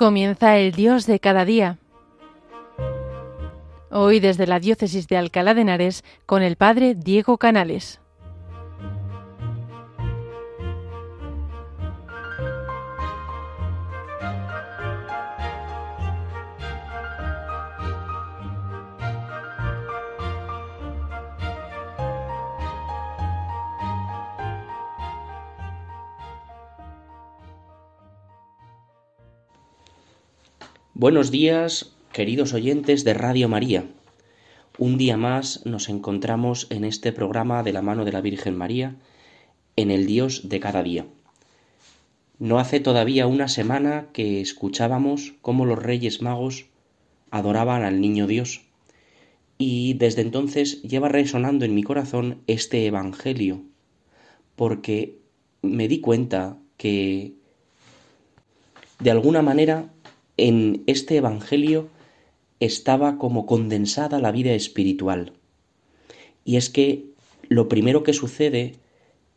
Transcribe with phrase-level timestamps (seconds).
[0.00, 1.76] Comienza el Dios de cada día.
[3.90, 8.00] Hoy desde la Diócesis de Alcalá de Henares con el Padre Diego Canales.
[31.00, 33.86] Buenos días, queridos oyentes de Radio María.
[34.76, 38.96] Un día más nos encontramos en este programa de la mano de la Virgen María,
[39.76, 41.06] en el Dios de cada día.
[42.38, 46.66] No hace todavía una semana que escuchábamos cómo los Reyes Magos
[47.30, 48.60] adoraban al Niño Dios,
[49.56, 53.62] y desde entonces lleva resonando en mi corazón este Evangelio,
[54.54, 55.16] porque
[55.62, 57.32] me di cuenta que
[58.98, 59.88] de alguna manera
[60.40, 61.88] en este Evangelio
[62.60, 65.34] estaba como condensada la vida espiritual.
[66.44, 67.04] Y es que
[67.48, 68.76] lo primero que sucede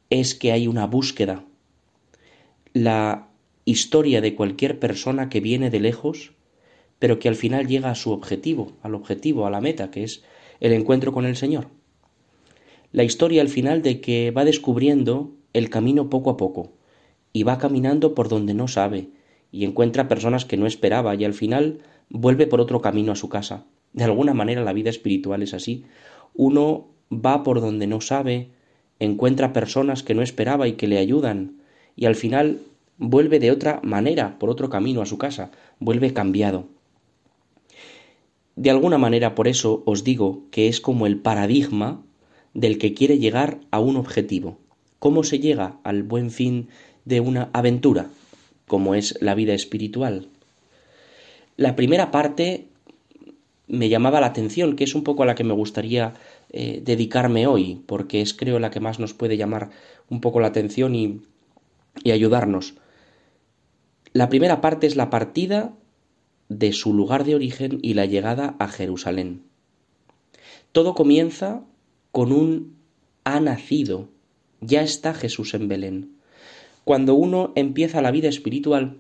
[0.10, 1.44] es que hay una búsqueda.
[2.74, 3.28] La
[3.66, 6.32] historia de cualquier persona que viene de lejos,
[7.00, 10.24] pero que al final llega a su objetivo, al objetivo, a la meta, que es
[10.62, 11.68] el encuentro con el Señor.
[12.94, 16.72] La historia al final de que va descubriendo el camino poco a poco
[17.34, 19.10] y va caminando por donde no sabe,
[19.54, 23.30] y encuentra personas que no esperaba y al final vuelve por otro camino a su
[23.30, 23.66] casa.
[23.94, 25.86] De alguna manera la vida espiritual es así.
[26.34, 28.50] Uno va por donde no sabe,
[29.00, 31.58] encuentra personas que no esperaba y que le ayudan
[31.96, 32.62] y al final
[32.98, 36.66] vuelve de otra manera, por otro camino a su casa, vuelve cambiado.
[38.56, 42.02] De alguna manera por eso os digo que es como el paradigma
[42.56, 44.58] del que quiere llegar a un objetivo.
[44.98, 46.70] ¿Cómo se llega al buen fin
[47.06, 48.10] de una aventura?
[48.74, 50.30] Como es la vida espiritual.
[51.58, 52.70] La primera parte
[53.68, 56.16] me llamaba la atención, que es un poco a la que me gustaría
[56.50, 59.70] eh, dedicarme hoy, porque es creo la que más nos puede llamar
[60.10, 61.22] un poco la atención y,
[62.04, 62.74] y ayudarnos.
[64.12, 65.76] La primera parte es la partida
[66.50, 69.44] de su lugar de origen y la llegada a Jerusalén.
[70.72, 71.62] Todo comienza
[72.12, 72.76] con un
[73.24, 74.10] ha nacido,
[74.62, 76.13] ya está Jesús en Belén.
[76.84, 78.98] Cuando uno empieza la vida espiritual,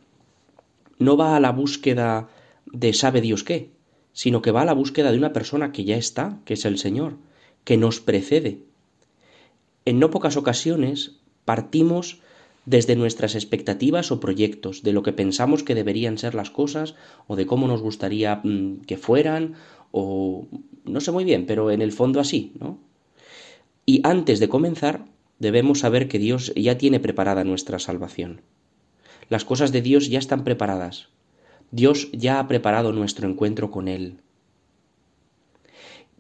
[0.99, 2.29] no va a la búsqueda
[2.65, 3.69] de sabe Dios qué,
[4.13, 6.77] sino que va a la búsqueda de una persona que ya está, que es el
[6.77, 7.17] Señor,
[7.63, 8.59] que nos precede.
[9.85, 12.21] En no pocas ocasiones partimos
[12.65, 16.95] desde nuestras expectativas o proyectos, de lo que pensamos que deberían ser las cosas,
[17.27, 19.55] o de cómo nos gustaría mm, que fueran,
[19.91, 20.47] o
[20.85, 22.79] no sé muy bien, pero en el fondo así, ¿no?
[23.85, 25.05] Y antes de comenzar,
[25.39, 28.41] debemos saber que Dios ya tiene preparada nuestra salvación.
[29.29, 31.09] Las cosas de Dios ya están preparadas.
[31.71, 34.17] Dios ya ha preparado nuestro encuentro con Él.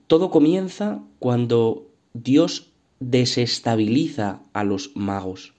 [0.07, 5.53] Todo comienza cuando Dios desestabiliza a los magos.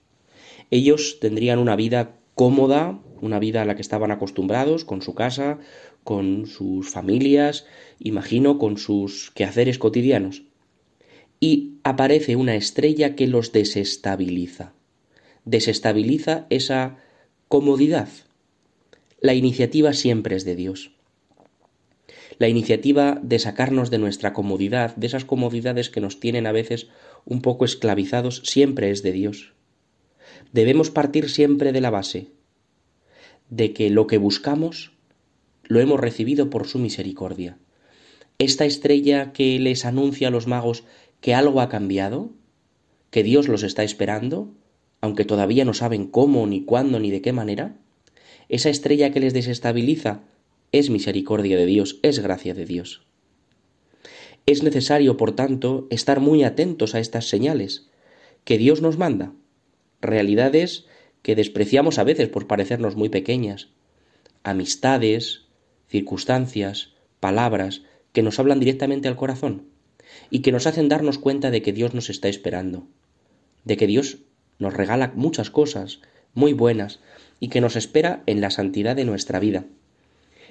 [0.71, 5.59] Ellos tendrían una vida cómoda, una vida a la que estaban acostumbrados, con su casa,
[6.03, 7.67] con sus familias,
[7.99, 10.43] imagino, con sus quehaceres cotidianos
[11.41, 14.73] y aparece una estrella que los desestabiliza.
[15.45, 16.99] Desestabiliza esa
[17.49, 18.09] comodidad.
[19.21, 20.93] La iniciativa siempre es de Dios.
[22.39, 26.89] La iniciativa de sacarnos de nuestra comodidad, de esas comodidades que nos tienen a veces
[27.25, 29.53] un poco esclavizados, siempre es de Dios.
[30.53, 32.29] Debemos partir siempre de la base
[33.51, 34.93] de que lo que buscamos
[35.65, 37.57] lo hemos recibido por su misericordia.
[38.39, 40.85] Esta estrella que les anuncia a los magos
[41.25, 42.33] que algo ha cambiado,
[43.11, 44.53] que Dios los está esperando,
[45.01, 47.79] aunque todavía no saben cómo, ni cuándo, ni de qué manera,
[48.51, 50.21] esa estrella que les desestabiliza
[50.71, 53.07] es misericordia de Dios, es gracia de Dios.
[54.45, 57.89] Es necesario, por tanto, estar muy atentos a estas señales
[58.45, 59.33] que Dios nos manda,
[60.03, 60.85] realidades
[61.23, 63.71] que despreciamos a veces por parecernos muy pequeñas,
[64.43, 65.47] amistades,
[65.89, 67.81] circunstancias, palabras
[68.13, 69.73] que nos hablan directamente al corazón
[70.31, 72.87] y que nos hacen darnos cuenta de que Dios nos está esperando,
[73.65, 74.19] de que Dios
[74.59, 76.01] nos regala muchas cosas
[76.35, 77.01] muy buenas
[77.41, 79.65] y que nos espera en la santidad de nuestra vida.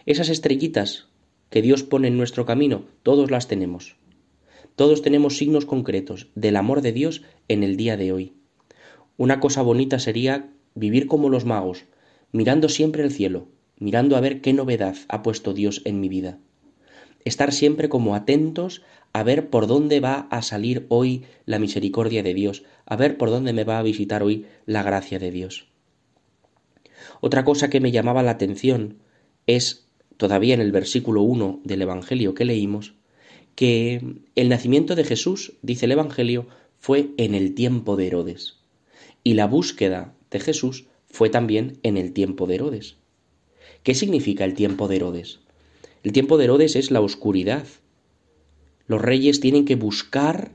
[0.06, 1.08] Esas estrellitas
[1.50, 3.96] que Dios pone en nuestro camino, todos las tenemos.
[4.76, 8.34] Todos tenemos signos concretos del amor de Dios en el día de hoy.
[9.18, 11.86] Una cosa bonita sería vivir como los magos,
[12.32, 16.40] mirando siempre el cielo, mirando a ver qué novedad ha puesto Dios en mi vida.
[17.26, 18.82] Estar siempre como atentos
[19.14, 23.30] a ver por dónde va a salir hoy la misericordia de Dios, a ver por
[23.30, 25.68] dónde me va a visitar hoy la gracia de Dios.
[27.22, 28.98] Otra cosa que me llamaba la atención
[29.48, 29.88] es
[30.18, 32.96] todavía en el versículo 1 del Evangelio que leímos,
[33.56, 34.02] que
[34.36, 36.48] el nacimiento de Jesús, dice el Evangelio,
[36.80, 38.58] fue en el tiempo de Herodes.
[39.24, 42.98] Y la búsqueda de Jesús fue también en el tiempo de Herodes.
[43.84, 45.43] ¿Qué significa el tiempo de Herodes?
[46.04, 47.66] El tiempo de Herodes es la oscuridad.
[48.88, 50.52] Los reyes tienen que buscar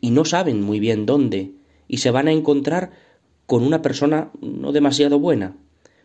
[0.00, 1.52] y no saben muy bien dónde,
[1.86, 2.92] y se van a encontrar
[3.46, 5.56] con una persona no demasiado buena.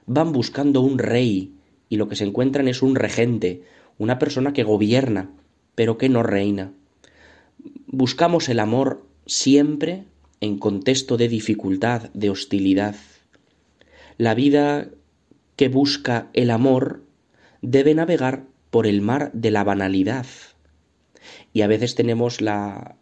[0.05, 1.53] Van buscando un rey,
[1.89, 3.63] y lo que se encuentran es un regente,
[3.97, 5.29] una persona que gobierna,
[5.75, 6.73] pero que no reina.
[7.87, 10.05] Buscamos el amor siempre
[10.41, 12.95] en contexto de dificultad, de hostilidad.
[14.17, 14.89] La vida
[15.55, 17.03] que busca el amor
[17.63, 20.27] debe navegar por el mar de la banalidad.
[21.53, 22.39] Y a veces tenemos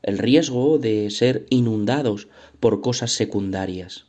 [0.03, 2.29] el riesgo de ser inundados
[2.59, 4.05] por cosas secundarias.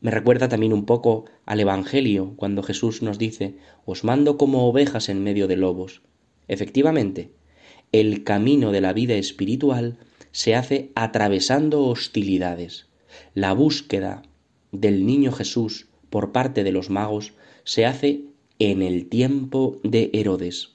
[0.00, 5.08] Me recuerda también un poco al Evangelio, cuando Jesús nos dice, os mando como ovejas
[5.08, 6.02] en medio de lobos.
[6.48, 7.30] Efectivamente,
[7.92, 9.98] el camino de la vida espiritual
[10.32, 12.86] se hace atravesando hostilidades.
[13.34, 14.22] La búsqueda
[14.72, 17.34] del niño Jesús por parte de los magos
[17.64, 18.24] se hace
[18.58, 20.70] en el tiempo de Herodes.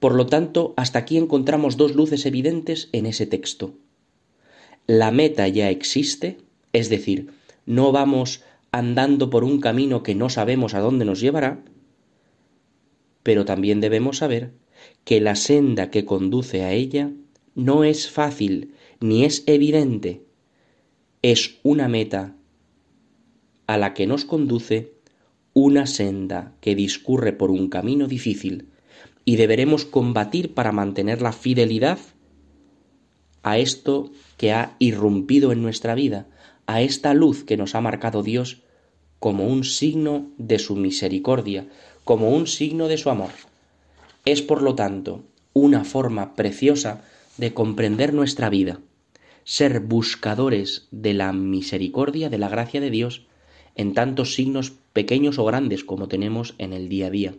[0.00, 3.74] Por lo tanto, hasta aquí encontramos dos luces evidentes en ese texto.
[4.86, 6.38] La meta ya existe,
[6.72, 7.30] es decir,
[7.66, 8.42] no vamos
[8.72, 11.62] andando por un camino que no sabemos a dónde nos llevará,
[13.22, 14.52] pero también debemos saber
[15.04, 17.12] que la senda que conduce a ella
[17.54, 20.22] no es fácil ni es evidente,
[21.22, 22.34] es una meta
[23.66, 24.91] a la que nos conduce
[25.54, 28.68] una senda que discurre por un camino difícil
[29.24, 31.98] y deberemos combatir para mantener la fidelidad
[33.42, 36.26] a esto que ha irrumpido en nuestra vida,
[36.66, 38.62] a esta luz que nos ha marcado Dios
[39.18, 41.68] como un signo de su misericordia,
[42.04, 43.30] como un signo de su amor.
[44.24, 45.22] Es, por lo tanto,
[45.52, 47.02] una forma preciosa
[47.36, 48.80] de comprender nuestra vida,
[49.44, 53.26] ser buscadores de la misericordia, de la gracia de Dios,
[53.74, 57.34] en tantos signos pequeños o grandes como tenemos en el día a día.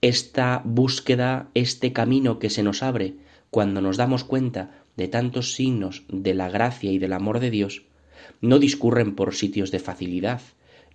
[0.00, 3.14] Esta búsqueda, este camino que se nos abre
[3.50, 7.84] cuando nos damos cuenta de tantos signos de la gracia y del amor de Dios,
[8.40, 10.40] no discurren por sitios de facilidad,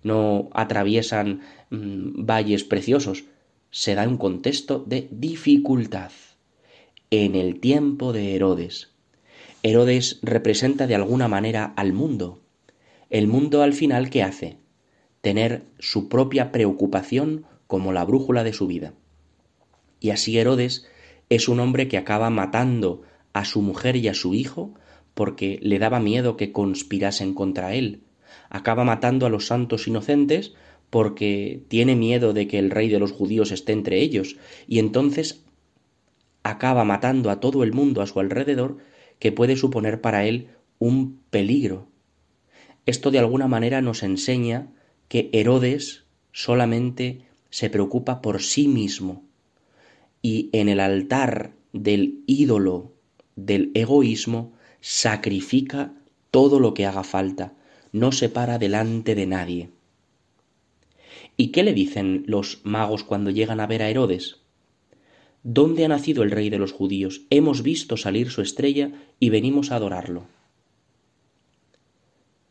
[0.02, 3.24] no atraviesan mm, valles preciosos,
[3.70, 6.12] se da un contexto de dificultad.
[7.10, 8.90] En el tiempo de Herodes.
[9.62, 12.40] Herodes representa de alguna manera al mundo.
[13.10, 14.58] El mundo al final, ¿qué hace?
[15.22, 18.92] Tener su propia preocupación como la brújula de su vida.
[19.98, 20.86] Y así Herodes
[21.30, 23.02] es un hombre que acaba matando
[23.32, 24.74] a su mujer y a su hijo
[25.14, 28.02] porque le daba miedo que conspirasen contra él.
[28.50, 30.54] Acaba matando a los santos inocentes
[30.90, 35.44] porque tiene miedo de que el rey de los judíos esté entre ellos, y entonces
[36.42, 38.78] acaba matando a todo el mundo a su alrededor
[39.18, 41.88] que puede suponer para él un peligro.
[42.88, 44.68] Esto de alguna manera nos enseña
[45.08, 47.20] que Herodes solamente
[47.50, 49.26] se preocupa por sí mismo
[50.22, 52.94] y en el altar del ídolo
[53.36, 55.92] del egoísmo sacrifica
[56.30, 57.52] todo lo que haga falta,
[57.92, 59.68] no se para delante de nadie.
[61.36, 64.36] ¿Y qué le dicen los magos cuando llegan a ver a Herodes?
[65.42, 67.20] ¿Dónde ha nacido el rey de los judíos?
[67.28, 70.37] Hemos visto salir su estrella y venimos a adorarlo.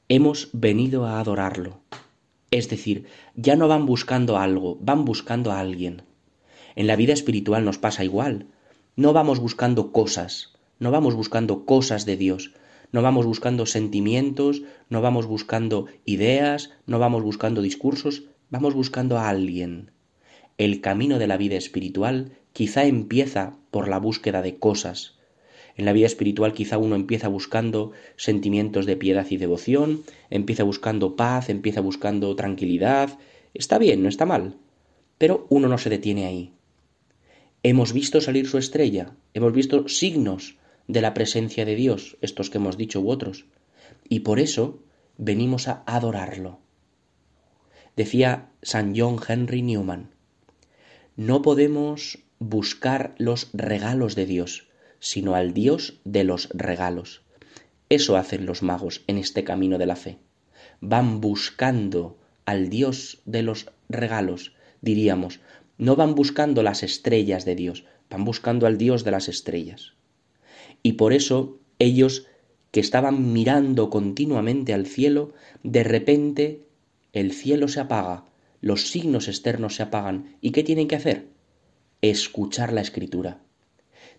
[0.09, 1.81] Hemos venido a adorarlo.
[2.49, 6.03] Es decir, ya no van buscando algo, van buscando a alguien.
[6.77, 8.45] En la vida espiritual nos pasa igual.
[8.95, 12.53] No vamos buscando cosas, no vamos buscando cosas de Dios,
[12.93, 19.27] no vamos buscando sentimientos, no vamos buscando ideas, no vamos buscando discursos, vamos buscando a
[19.27, 19.91] alguien.
[20.57, 25.16] El camino de la vida espiritual quizá empieza por la búsqueda de cosas.
[25.77, 31.15] En la vida espiritual quizá uno empieza buscando sentimientos de piedad y devoción, empieza buscando
[31.15, 33.19] paz, empieza buscando tranquilidad.
[33.53, 34.55] Está bien, no está mal.
[35.19, 36.51] Pero uno no se detiene ahí.
[37.61, 40.57] Hemos visto salir su estrella, hemos visto signos
[40.87, 43.45] de la presencia de Dios, estos que hemos dicho u otros,
[44.07, 44.79] y por eso
[45.17, 46.59] venimos a adorarlo.
[47.95, 50.11] Decía San John Henry Newman,
[51.15, 54.66] no podemos buscar los regalos de Dios,
[54.99, 57.21] sino al Dios de los regalos.
[57.89, 60.17] Eso hacen los magos en este camino de la fe.
[60.81, 65.39] Van buscando al Dios de los regalos, diríamos,
[65.77, 69.93] no van buscando las estrellas de Dios, van buscando al Dios de las estrellas.
[70.83, 72.27] Y por eso ellos
[72.71, 76.67] que estaban mirando continuamente al cielo, de repente
[77.13, 78.25] el cielo se apaga,
[78.61, 80.35] los signos externos se apagan.
[80.41, 81.27] ¿Y qué tienen que hacer?
[82.01, 83.41] Escuchar la escritura.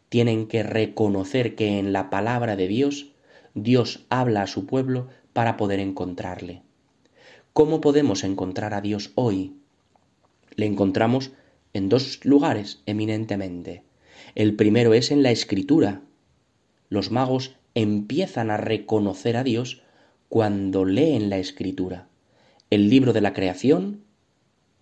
[0.09, 3.13] Tienen que reconocer que en la palabra de Dios
[3.55, 6.63] Dios habla a su pueblo para poder encontrarle.
[7.53, 9.57] ¿Cómo podemos encontrar a Dios hoy?
[10.55, 11.33] Le encontramos
[11.73, 13.83] en dos lugares eminentemente.
[14.35, 16.03] El primero es en la escritura.
[16.89, 19.83] Los magos empiezan a reconocer a Dios
[20.29, 22.09] cuando leen la escritura.
[22.71, 24.03] El libro de la creación,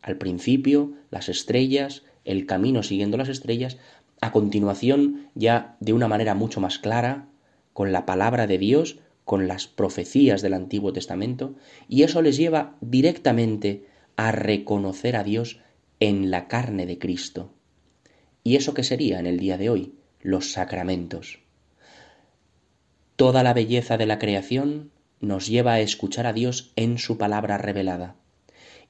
[0.03, 3.79] al principio, las estrellas, el camino siguiendo las estrellas,
[4.21, 7.29] a continuación, ya de una manera mucho más clara,
[7.73, 11.55] con la palabra de Dios, con las profecías del Antiguo Testamento,
[11.89, 13.85] y eso les lleva directamente
[14.17, 15.61] a reconocer a Dios
[16.01, 17.53] en la carne de Cristo.
[18.45, 19.95] ¿Y eso qué sería en el día de hoy?
[20.21, 21.41] Los sacramentos.
[23.17, 27.59] Toda la belleza de la creación nos lleva a escuchar a Dios en su palabra
[27.59, 28.17] revelada.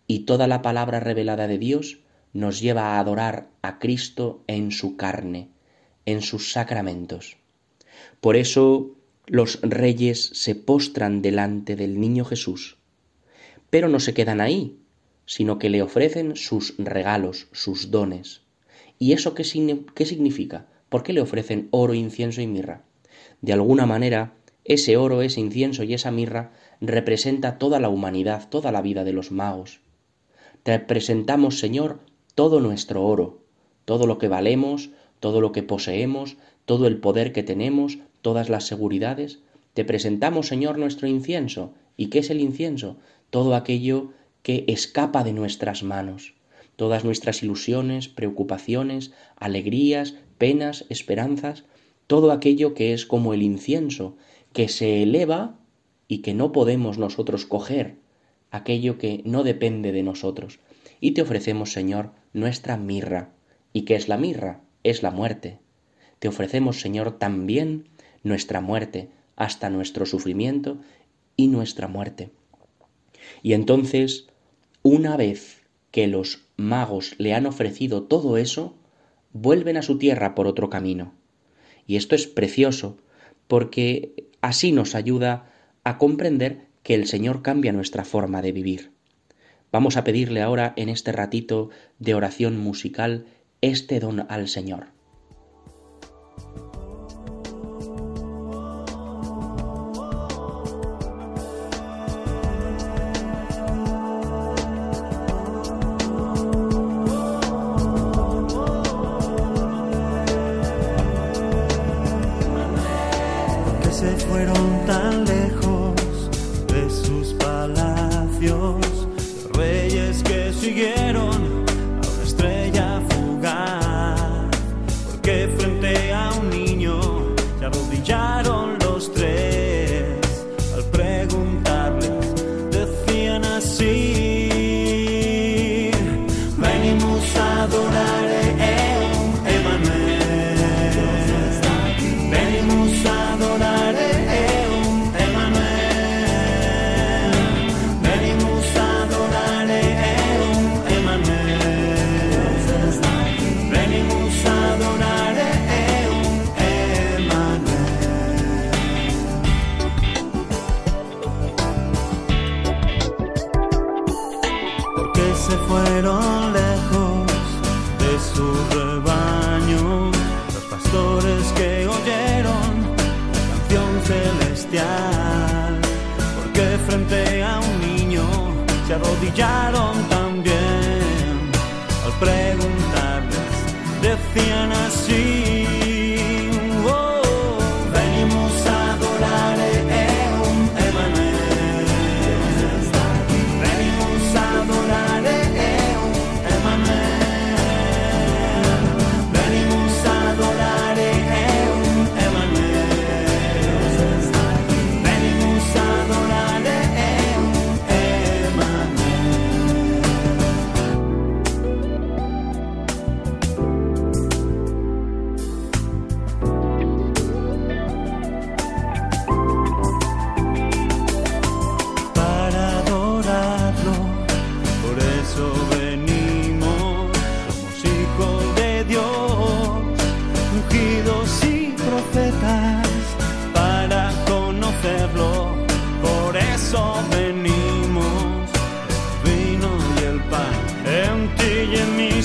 [0.06, 2.00] Y toda la palabra revelada de Dios
[2.32, 5.48] nos lleva a adorar a Cristo en su carne,
[6.04, 7.36] en sus sacramentos.
[8.20, 12.76] Por eso los reyes se postran delante del niño Jesús,
[13.70, 14.78] pero no se quedan ahí,
[15.26, 18.42] sino que le ofrecen sus regalos, sus dones.
[18.98, 20.66] ¿Y eso qué, significa?
[20.88, 22.84] ¿Por qué le ofrecen oro, incienso y mirra?
[23.42, 28.72] De alguna manera, ese oro, ese incienso y esa mirra representa toda la humanidad, toda
[28.72, 29.80] la vida de los magos.
[30.62, 32.00] Te presentamos, Señor,
[32.36, 33.40] todo nuestro oro,
[33.86, 34.90] todo lo que valemos,
[35.20, 39.40] todo lo que poseemos, todo el poder que tenemos, todas las seguridades.
[39.72, 41.72] Te presentamos, Señor, nuestro incienso.
[41.96, 42.98] ¿Y qué es el incienso?
[43.30, 44.12] Todo aquello
[44.42, 46.34] que escapa de nuestras manos,
[46.76, 51.64] todas nuestras ilusiones, preocupaciones, alegrías, penas, esperanzas,
[52.06, 54.14] todo aquello que es como el incienso,
[54.52, 55.58] que se eleva
[56.06, 57.96] y que no podemos nosotros coger,
[58.50, 60.60] aquello que no depende de nosotros.
[61.00, 63.30] Y te ofrecemos, Señor, nuestra mirra.
[63.72, 64.62] ¿Y qué es la mirra?
[64.82, 65.58] Es la muerte.
[66.18, 67.88] Te ofrecemos, Señor, también
[68.22, 70.78] nuestra muerte, hasta nuestro sufrimiento
[71.36, 72.30] y nuestra muerte.
[73.42, 74.28] Y entonces
[74.88, 78.76] una vez que los magos le han ofrecido todo eso,
[79.32, 81.12] vuelven a su tierra por otro camino.
[81.88, 82.96] Y esto es precioso,
[83.48, 85.50] porque así nos ayuda
[85.82, 88.92] a comprender que el Señor cambia nuestra forma de vivir.
[89.72, 93.26] Vamos a pedirle ahora en este ratito de oración musical
[93.60, 94.95] este don al Señor.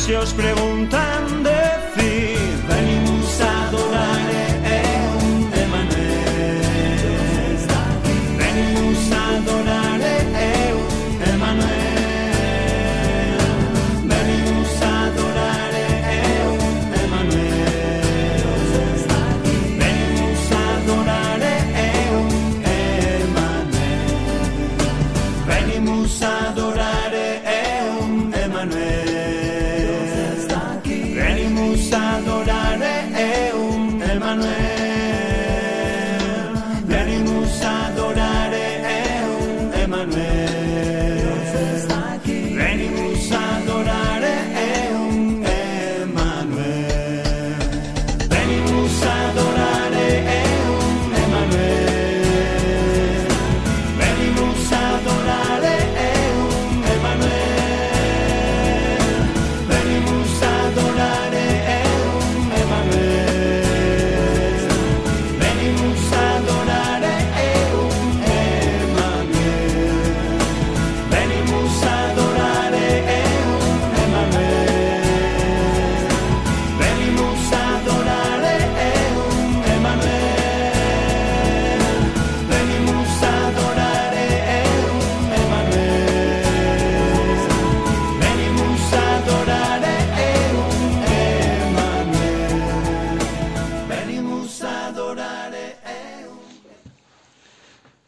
[0.02, 1.71] si os preguntan de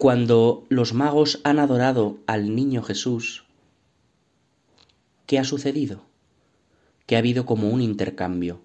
[0.03, 3.45] Cuando los magos han adorado al niño Jesús,
[5.27, 6.01] ¿qué ha sucedido?
[7.06, 8.60] Que ha habido como un intercambio.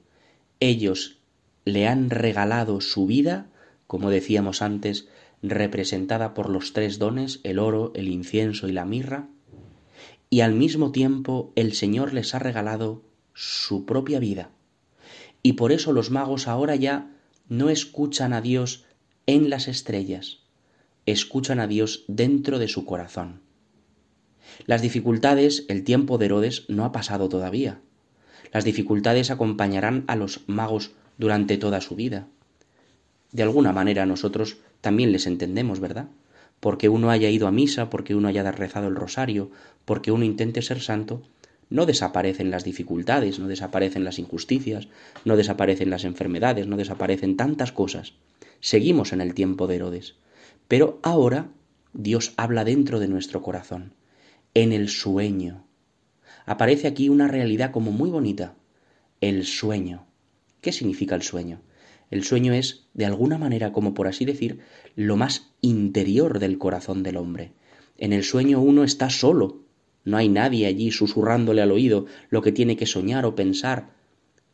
[0.59, 1.19] Ellos
[1.65, 3.47] le han regalado su vida,
[3.87, 5.07] como decíamos antes,
[5.41, 9.29] representada por los tres dones, el oro, el incienso y la mirra,
[10.31, 14.51] y al mismo tiempo el Señor les ha regalado su propia vida.
[15.45, 17.13] Y por eso los magos ahora ya
[17.49, 18.87] no escuchan a Dios
[19.27, 20.48] en las estrellas,
[21.13, 23.41] escuchan a Dios dentro de su corazón.
[24.67, 27.81] Las dificultades, el tiempo de Herodes no ha pasado todavía.
[28.53, 32.27] Las dificultades acompañarán a los magos durante toda su vida.
[33.33, 36.09] De alguna manera nosotros también les entendemos, ¿verdad?
[36.61, 39.51] Porque uno haya ido a misa, porque uno haya rezado el rosario,
[39.85, 41.23] porque uno intente ser santo,
[41.71, 44.89] no desaparecen las dificultades, no desaparecen las injusticias,
[45.25, 48.15] no desaparecen las enfermedades, no desaparecen tantas cosas.
[48.61, 50.15] Seguimos en el tiempo de Herodes.
[50.69, 51.51] Pero ahora
[51.95, 53.95] Dios habla dentro de nuestro corazón,
[54.55, 55.67] en el sueño.
[56.45, 58.55] Aparece aquí una realidad como muy bonita,
[59.21, 60.07] el sueño.
[60.61, 61.63] ¿Qué significa el sueño?
[62.11, 64.61] El sueño es, de alguna manera, como por así decir,
[64.95, 67.53] lo más interior del corazón del hombre.
[67.97, 69.63] En el sueño uno está solo,
[70.05, 73.91] no hay nadie allí susurrándole al oído lo que tiene que soñar o pensar.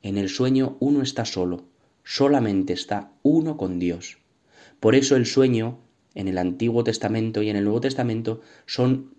[0.02, 1.64] En el sueño uno está solo,
[2.02, 4.18] solamente está uno con Dios.
[4.80, 5.78] Por eso el sueño,
[6.14, 9.14] en el Antiguo Testamento y en el Nuevo Testamento, son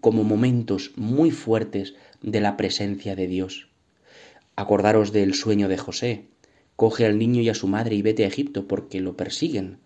[0.00, 3.68] como momentos muy fuertes de la presencia de Dios.
[4.56, 6.26] Acordaros del sueño de José.
[6.76, 9.78] Coge al niño y a su madre y vete a Egipto porque lo persiguen.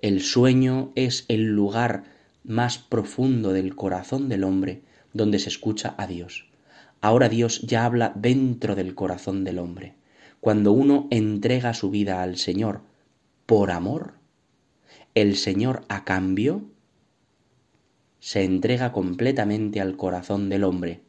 [0.00, 2.04] El sueño es el lugar
[2.44, 4.82] más profundo del corazón del hombre
[5.14, 6.46] donde se escucha a Dios.
[7.00, 9.94] Ahora Dios ya habla dentro del corazón del hombre.
[10.40, 12.82] Cuando uno entrega su vida al Señor
[13.46, 14.14] por amor,
[15.14, 16.62] el Señor a cambio
[18.18, 21.02] se entrega completamente al corazón del hombre.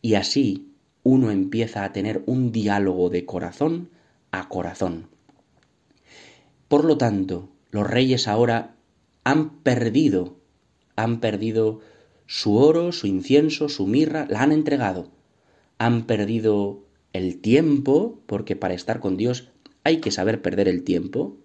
[0.00, 0.72] Y así
[1.02, 3.90] uno empieza a tener un diálogo de corazón
[4.30, 5.08] a corazón.
[6.68, 8.76] Por lo tanto, los reyes ahora
[9.24, 10.36] han perdido,
[10.94, 11.80] han perdido
[12.26, 15.10] su oro, su incienso, su mirra, la han entregado.
[15.78, 19.50] Han perdido el tiempo, porque para estar con Dios
[19.84, 21.36] hay que saber perder el tiempo.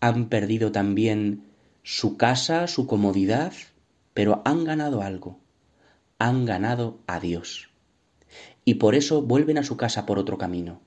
[0.00, 1.44] Han perdido también
[1.82, 3.52] su casa, su comodidad,
[4.14, 5.40] pero han ganado algo.
[6.18, 7.70] Han ganado a Dios.
[8.64, 10.80] Y por eso vuelven a su casa por otro camino.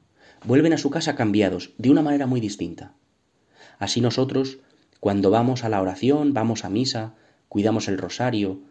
[0.45, 2.93] Vuelven a su casa cambiados, de una manera muy distinta.
[3.80, 4.60] Así nosotros,
[4.99, 7.15] cuando vamos a la oración, vamos a misa,
[7.49, 8.62] cuidamos el rosario,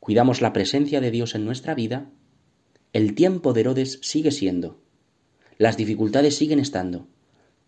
[0.00, 2.10] cuidamos la presencia de Dios en nuestra vida,
[2.92, 4.80] el tiempo de Herodes sigue siendo,
[5.58, 7.08] las dificultades siguen estando,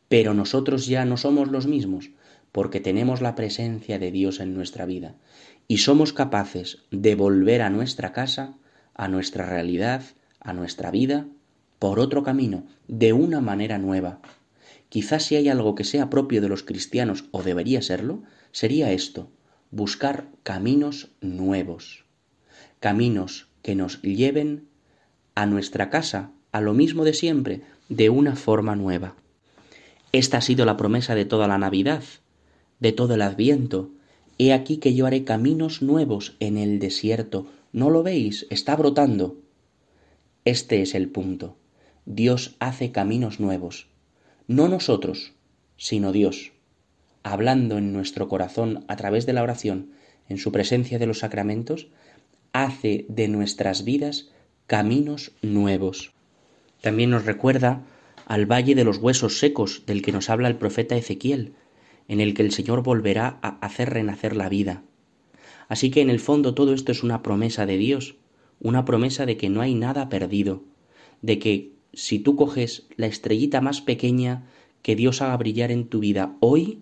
[0.08, 2.10] pero nosotros ya no somos los mismos,
[2.52, 5.14] porque tenemos la presencia de Dios en nuestra vida
[5.68, 8.54] y somos capaces de volver a nuestra casa,
[8.94, 10.02] a nuestra realidad,
[10.40, 11.26] a nuestra vida,
[11.78, 14.20] por otro camino, de una manera nueva.
[14.88, 19.28] Quizás si hay algo que sea propio de los cristianos, o debería serlo, sería esto,
[19.70, 22.04] buscar caminos nuevos,
[22.80, 24.68] caminos que nos lleven
[25.34, 29.16] a nuestra casa, a lo mismo de siempre, de una forma nueva.
[30.16, 32.02] Esta ha sido la promesa de toda la Navidad,
[32.80, 33.90] de todo el Adviento.
[34.38, 37.48] He aquí que yo haré caminos nuevos en el desierto.
[37.74, 38.46] ¿No lo veis?
[38.48, 39.36] Está brotando.
[40.46, 41.58] Este es el punto.
[42.06, 43.88] Dios hace caminos nuevos.
[44.48, 45.34] No nosotros,
[45.76, 46.52] sino Dios,
[47.22, 49.90] hablando en nuestro corazón a través de la oración,
[50.30, 51.88] en su presencia de los sacramentos,
[52.54, 54.30] hace de nuestras vidas
[54.66, 56.14] caminos nuevos.
[56.80, 57.84] También nos recuerda
[58.26, 61.52] al valle de los huesos secos del que nos habla el profeta Ezequiel,
[62.08, 64.82] en el que el Señor volverá a hacer renacer la vida.
[65.68, 68.16] Así que en el fondo todo esto es una promesa de Dios,
[68.60, 70.64] una promesa de que no hay nada perdido,
[71.22, 74.44] de que si tú coges la estrellita más pequeña
[74.82, 76.80] que Dios haga brillar en tu vida hoy,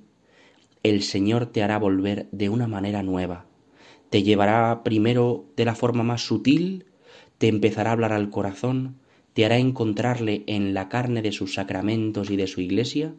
[0.82, 3.46] el Señor te hará volver de una manera nueva.
[4.10, 6.86] Te llevará primero de la forma más sutil,
[7.38, 8.96] te empezará a hablar al corazón,
[9.34, 13.12] te hará encontrarle en la carne de sus sacramentos y de su iglesia,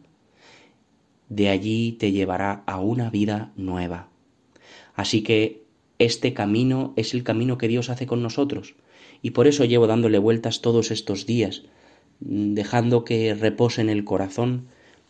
[1.28, 4.08] de allí te llevará a una vida nueva.
[4.94, 5.62] Así que
[5.98, 8.74] este camino es el camino que Dios hace con nosotros,
[9.22, 11.62] y por eso llevo dándole vueltas todos estos días,
[12.20, 14.68] dejando que repose en el corazón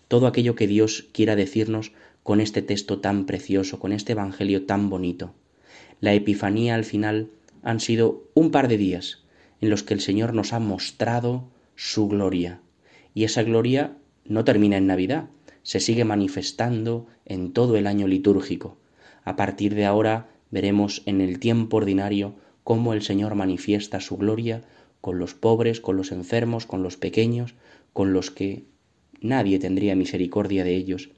[0.09, 1.93] todo aquello que Dios quiera decirnos
[2.25, 5.35] con este texto tan precioso, con este Evangelio tan bonito.
[6.01, 7.31] La Epifanía al final
[7.63, 9.26] han sido un par de días
[9.61, 12.61] en los que el Señor nos ha mostrado su gloria.
[13.15, 15.29] Y esa gloria no termina en Navidad,
[15.63, 18.77] se sigue manifestando en todo el año litúrgico.
[19.25, 24.63] A partir de ahora veremos en el tiempo ordinario cómo el Señor manifiesta su gloria
[25.01, 27.55] con los pobres, con los enfermos, con los pequeños,
[27.93, 28.65] con los que
[29.21, 31.11] nadie tendría misericordia de ellos.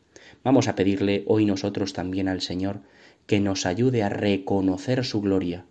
[0.45, 2.81] Vamos a pedirle hoy nosotros también al Señor
[3.27, 5.67] que nos ayude a reconocer su gloria,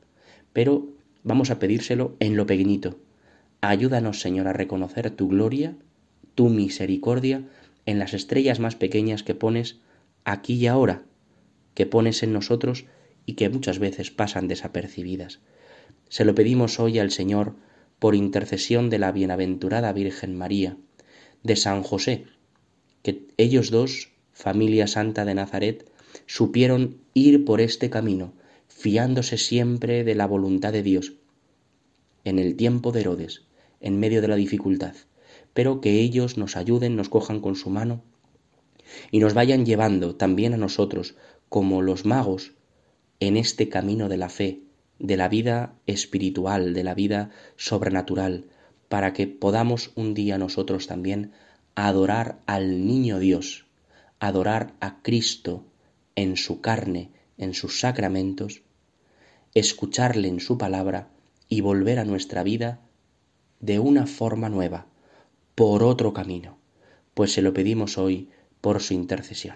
[0.53, 0.87] pero
[1.27, 2.97] vamos a pedírselo en lo pequeñito.
[3.59, 5.75] Ayúdanos, Señor, a reconocer tu gloria,
[6.35, 7.43] tu misericordia,
[7.85, 9.79] en las estrellas más pequeñas que pones
[10.23, 11.03] aquí y ahora,
[11.73, 12.85] que pones en nosotros
[13.25, 15.41] y que muchas veces pasan desapercibidas.
[16.07, 17.55] Se lo pedimos hoy al Señor
[17.99, 20.77] por intercesión de la bienaventurada Virgen María,
[21.43, 22.23] de San José,
[23.03, 25.91] que ellos dos, familia santa de Nazaret,
[26.25, 28.31] supieron ir por este camino,
[28.77, 31.13] fiándose siempre de la voluntad de Dios,
[32.23, 33.41] en el tiempo de Herodes,
[33.81, 34.93] en medio de la dificultad,
[35.55, 38.03] pero que ellos nos ayuden, nos cojan con su mano
[39.09, 41.15] y nos vayan llevando también a nosotros,
[41.49, 42.53] como los magos,
[43.19, 44.61] en este camino de la fe,
[44.99, 48.45] de la vida espiritual, de la vida sobrenatural,
[48.89, 51.31] para que podamos un día nosotros también
[51.73, 53.65] adorar al niño Dios,
[54.19, 55.65] adorar a Cristo
[56.15, 57.09] en su carne,
[57.39, 58.61] en sus sacramentos,
[59.59, 61.09] escucharle en su palabra
[61.49, 62.79] y volver a nuestra vida
[63.59, 64.87] de una forma nueva,
[65.55, 66.57] por otro camino,
[67.13, 68.29] pues se lo pedimos hoy
[68.61, 69.55] por su intercesión.